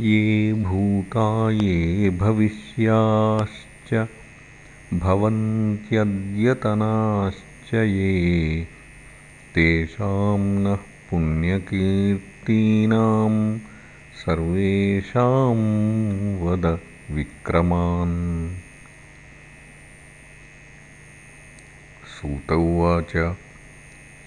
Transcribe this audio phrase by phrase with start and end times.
[0.02, 4.08] ये भूता ये भविष्याश्च
[4.94, 8.68] भवन्त्यद्यतनाश्च ये
[9.56, 10.78] तेषां नः
[11.10, 13.60] पुण्यकीर्तीनां
[14.16, 15.56] सर्वेषां
[16.40, 16.80] वद
[17.12, 18.56] विक्रमान्।
[22.22, 23.36] सूत उवाच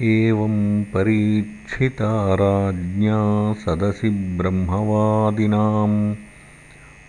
[0.01, 6.15] एवं परीक्षिता राज्ञा सदसि ब्रह्मवादिनां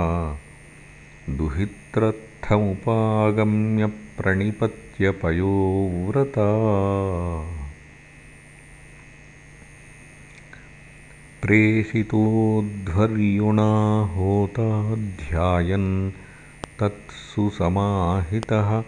[1.30, 6.50] दुहित्रर्थमुपागम्य प्रणिपत्य पयोव्रता
[11.42, 16.12] प्रेषितोध्वर्युणा होता ध्यायन्
[16.80, 18.84] तत्सुसमाहितः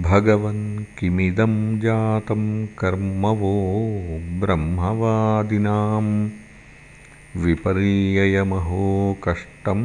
[0.05, 0.63] भगवन्
[0.97, 2.41] किमिदं जातं
[2.79, 3.51] कर्म वो
[4.39, 6.07] ब्रह्मवादिनां
[7.43, 8.89] विपर्ययमहो
[9.23, 9.81] कष्टं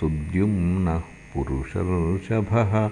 [0.00, 2.90] सुद्युम्नः पुरुषर्षभः।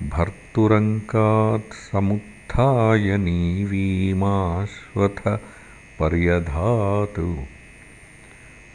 [0.09, 5.41] भर्तुरङ्कात् समुत्थाय नीवीमाश्वथ
[5.99, 7.56] पर्यधातु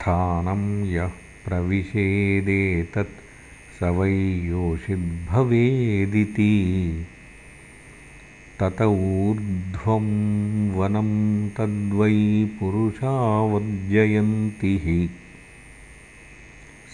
[0.00, 1.10] स्थानं यः
[1.44, 3.20] प्रविशेदेतत्
[3.78, 7.06] स वै योषिद्भवेदिति।
[8.60, 15.10] तत ऊर्ध्वं वनं तद्वै स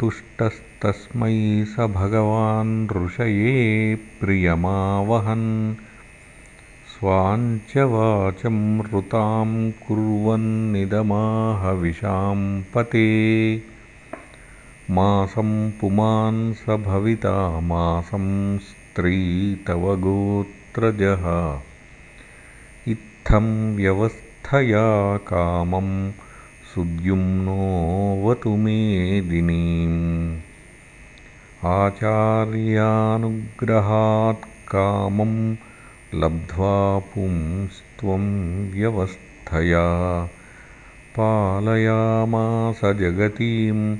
[0.00, 5.74] तुष्टस्तस्मै स भगवान् ऋषये प्रियमावहन्
[7.00, 13.62] स्वाञ्च वाचं ऋतां कुर्वन्निदमाहविषां पते।
[14.90, 21.60] मासं पुमान् स भविता मासं स्त्री तव गोत्रजः।
[22.88, 26.12] इत्थं व्यवस्थया कामम्
[26.74, 30.38] सुद्युम्नोऽवतु मेदिनीम्
[31.64, 35.56] आचार्यानुग्रहात् कामं
[36.14, 38.22] लब्ध्वा पुंस्त्वं
[38.70, 40.24] व्यवस्थया
[41.18, 43.98] पालयामास जगतीं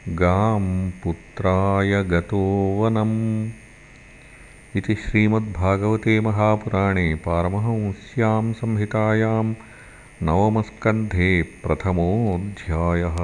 [0.09, 2.43] गां पुत्राय गतो
[2.81, 3.17] वनम्।
[4.77, 9.45] इति श्रीमद्भागवते महापुराणे पारमहंस्यां संहितायां
[10.23, 13.19] नवमस्कन्धे प्रथमोऽध्यायः